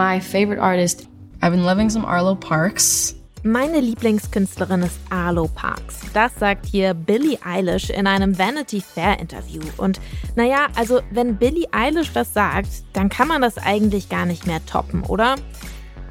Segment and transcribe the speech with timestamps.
[0.00, 1.08] My favorite artist,
[1.42, 3.16] I've been loving some Arlo Parks.
[3.42, 6.00] Meine Lieblingskünstlerin ist Arlo Parks.
[6.14, 9.60] Das sagt hier Billie Eilish in einem Vanity Fair Interview.
[9.76, 10.00] Und
[10.36, 14.64] naja, also wenn Billie Eilish das sagt, dann kann man das eigentlich gar nicht mehr
[14.64, 15.34] toppen, oder?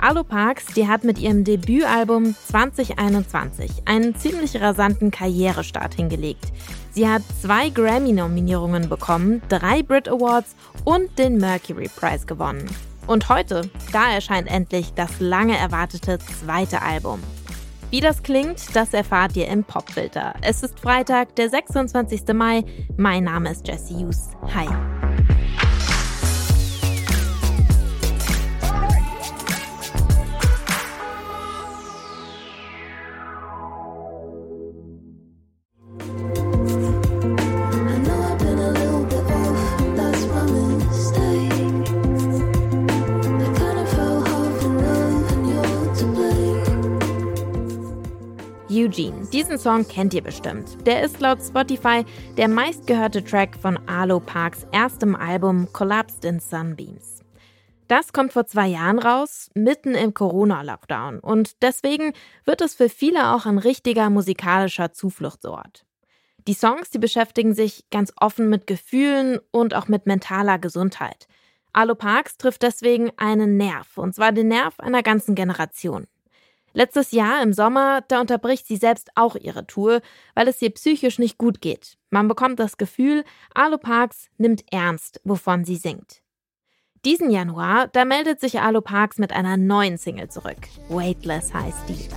[0.00, 6.46] Arlo Parks, die hat mit ihrem Debütalbum 2021 einen ziemlich rasanten Karrierestart hingelegt.
[6.90, 12.68] Sie hat zwei Grammy-Nominierungen bekommen, drei Brit Awards und den Mercury Prize gewonnen.
[13.06, 17.22] Und heute, da erscheint endlich das lange erwartete zweite Album.
[17.90, 20.34] Wie das klingt, das erfahrt ihr im Popfilter.
[20.42, 22.22] Es ist Freitag, der 26.
[22.34, 22.64] Mai.
[22.96, 24.30] Mein Name ist Jesse Hughes.
[24.52, 24.66] Hi.
[49.46, 50.84] Diesen Song kennt ihr bestimmt.
[50.88, 52.04] Der ist laut Spotify
[52.36, 57.20] der meistgehörte Track von Arlo Parks erstem Album Collapsed in Sunbeams.
[57.86, 61.20] Das kommt vor zwei Jahren raus, mitten im Corona-Lockdown.
[61.20, 62.12] Und deswegen
[62.44, 65.86] wird es für viele auch ein richtiger musikalischer Zufluchtsort.
[66.48, 71.28] Die Songs, die beschäftigen sich ganz offen mit Gefühlen und auch mit mentaler Gesundheit.
[71.72, 76.08] Arlo Parks trifft deswegen einen Nerv, und zwar den Nerv einer ganzen Generation.
[76.76, 80.02] Letztes Jahr im Sommer, da unterbricht sie selbst auch ihre Tour,
[80.34, 81.96] weil es ihr psychisch nicht gut geht.
[82.10, 83.24] Man bekommt das Gefühl,
[83.54, 86.20] Alu Parks nimmt ernst, wovon sie singt.
[87.06, 90.68] Diesen Januar, da meldet sich Alu Parks mit einer neuen Single zurück.
[90.90, 92.10] Weightless heißt die.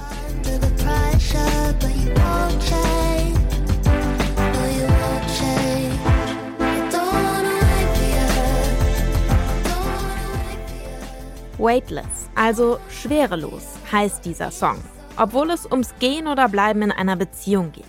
[11.59, 14.81] Weightless, also schwerelos, heißt dieser Song,
[15.17, 17.83] obwohl es ums Gehen oder Bleiben in einer Beziehung geht.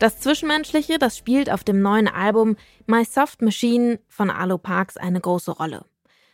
[0.00, 2.56] Das Zwischenmenschliche, das spielt auf dem neuen Album
[2.86, 5.84] My Soft Machine von Alo Parks eine große Rolle.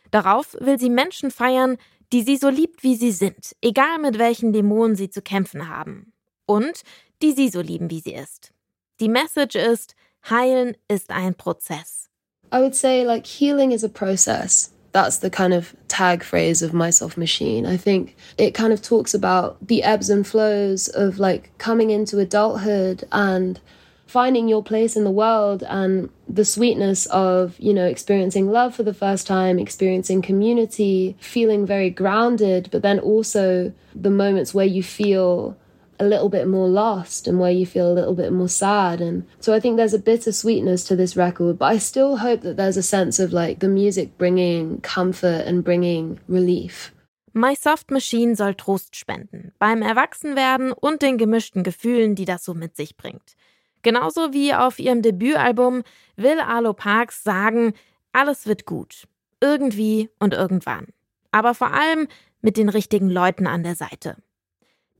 [0.09, 1.77] Darauf will sie Menschen feiern,
[2.11, 6.11] die sie so liebt, wie sie sind, egal mit welchen Dämonen sie zu kämpfen haben.
[6.47, 6.81] Und
[7.21, 8.51] die sie so lieben, wie sie ist.
[8.99, 9.95] Die Message ist,
[10.27, 12.09] heilen ist ein Prozess.
[12.51, 14.73] I would say like healing is a process.
[14.91, 17.65] That's the kind of tag phrase of myself machine.
[17.65, 22.19] I think it kind of talks about the ebbs and flows of like coming into
[22.19, 23.59] adulthood and
[24.07, 28.83] finding your place in the world and the sweetness of, you know, experiencing love for
[28.83, 34.81] the first time, experiencing community, feeling very grounded, but then also the moments where you
[34.81, 35.57] feel
[35.99, 39.01] a little bit more lost and where you feel a little bit more sad.
[39.01, 42.41] And so I think there's a bitter sweetness to this record, but I still hope
[42.41, 46.93] that there's a sense of like the music bringing comfort and bringing relief.
[47.33, 52.53] My Soft Machine soll Trost spenden beim Erwachsenwerden und den gemischten Gefühlen, die das so
[52.53, 53.35] mit sich bringt.
[53.83, 55.83] Genauso wie auf ihrem Debütalbum
[56.15, 57.73] will Arlo Parks sagen,
[58.11, 59.07] alles wird gut.
[59.39, 60.87] Irgendwie und irgendwann.
[61.31, 62.07] Aber vor allem
[62.41, 64.17] mit den richtigen Leuten an der Seite.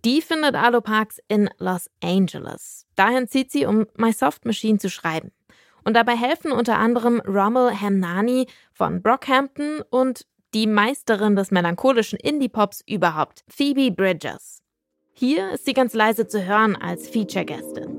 [0.08, 2.86] Die findet Arlo Parks in Los Angeles.
[2.96, 5.34] Dahin zieht sie, um My Soft Machine zu schreiben.
[5.84, 12.86] Und dabei helfen unter anderem Rommel Hamnani von Brockhampton und die Meisterin des melancholischen Indie-Pops
[12.88, 14.62] überhaupt, Phoebe Bridges.
[15.12, 17.94] Hier ist sie ganz leise zu hören als Feature-Gästin.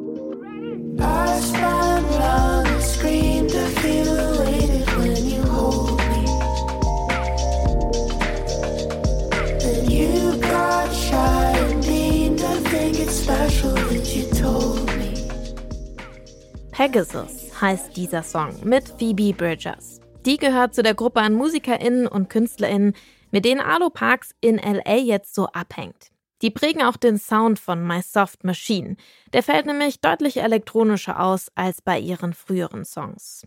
[16.78, 20.00] Pegasus heißt dieser Song mit Phoebe Bridgers.
[20.24, 22.94] Die gehört zu der Gruppe an MusikerInnen und KünstlerInnen,
[23.32, 26.12] mit denen Arlo Parks in LA jetzt so abhängt.
[26.40, 28.94] Die prägen auch den Sound von My Soft Machine.
[29.32, 33.44] Der fällt nämlich deutlich elektronischer aus als bei ihren früheren Songs.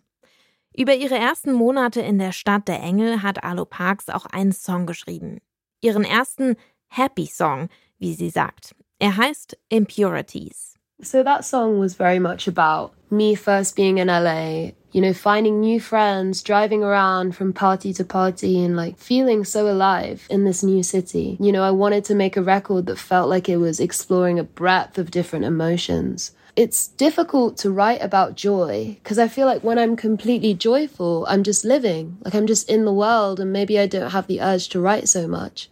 [0.75, 4.85] Über ihre ersten Monate in der Stadt der Engel hat Arlo Parks auch einen Song
[4.85, 5.39] geschrieben.
[5.79, 6.57] Ihren ersten
[6.89, 8.75] Happy Song, wie sie sagt.
[8.99, 10.75] Er heißt Impurities.
[11.03, 15.59] So that song was very much about me first being in LA, you know, finding
[15.59, 20.61] new friends, driving around from party to party and like feeling so alive in this
[20.61, 21.37] new city.
[21.39, 24.43] You know, I wanted to make a record that felt like it was exploring a
[24.43, 26.31] breadth of different emotions.
[26.55, 31.43] It's difficult to write about joy because I feel like when I'm completely joyful, I'm
[31.43, 34.69] just living, like I'm just in the world and maybe I don't have the urge
[34.69, 35.69] to write so much.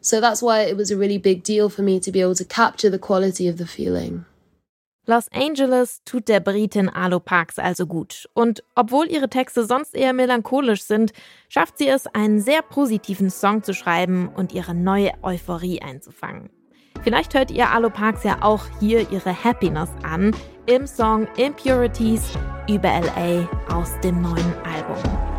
[0.00, 2.44] So that's why it was a really big deal for me to be able to
[2.44, 4.26] capture the quality of the feeling.
[5.08, 8.28] Los Angeles tut der Britin Alo Parks also gut.
[8.34, 11.12] Und obwohl ihre Texte sonst eher melancholisch sind,
[11.48, 16.50] schafft sie es, einen sehr positiven Song zu schreiben und ihre neue Euphorie einzufangen.
[17.04, 20.34] Vielleicht hört ihr Alo Parks ja auch hier ihre Happiness an
[20.66, 22.32] im Song Impurities
[22.68, 25.35] über LA aus dem neuen Album.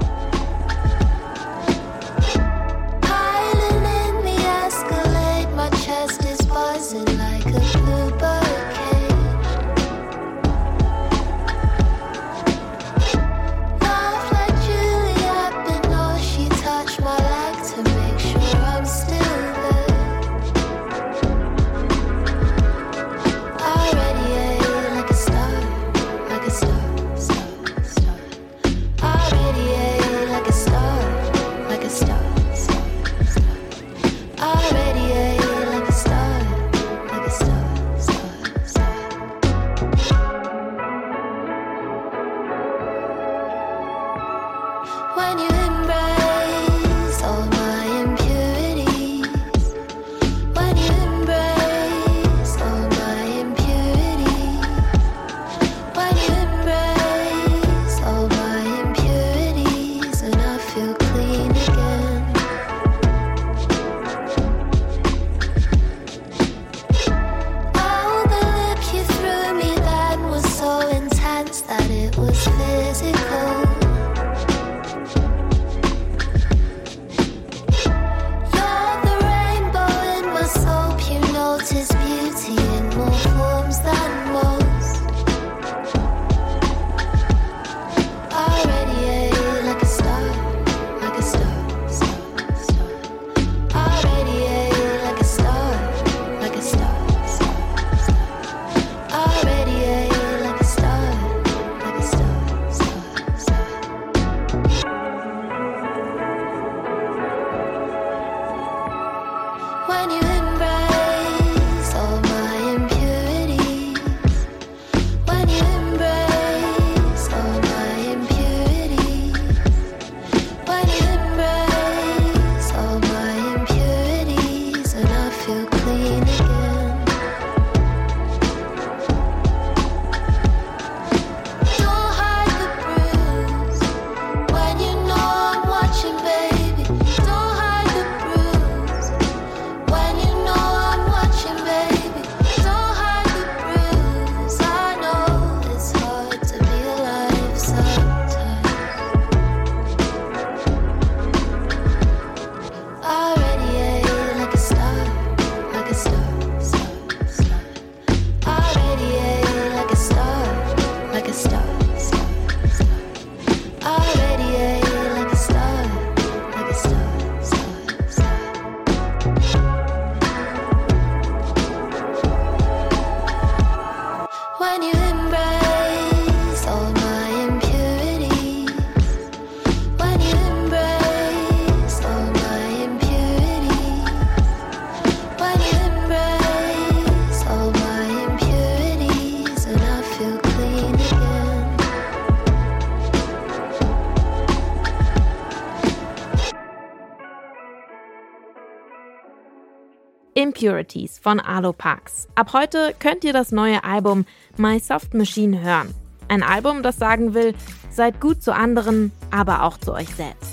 [200.38, 202.28] Impurities von Arlo Parks.
[202.36, 204.24] Ab heute könnt ihr das neue Album
[204.56, 205.96] My Soft Machine hören.
[206.28, 207.56] Ein Album, das sagen will,
[207.90, 210.52] seid gut zu anderen, aber auch zu euch selbst.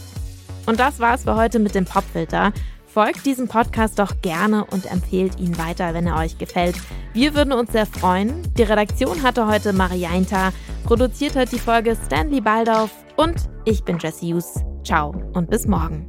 [0.64, 2.54] Und das war's für heute mit dem Popfilter.
[2.86, 6.76] Folgt diesem Podcast doch gerne und empfehlt ihn weiter, wenn er euch gefällt.
[7.12, 8.32] Wir würden uns sehr freuen.
[8.56, 14.32] Die Redaktion hatte heute Marianta, produziert hat die Folge Stanley Baldauf und ich bin Jesse
[14.32, 14.64] Hughes.
[14.82, 16.08] Ciao und bis morgen.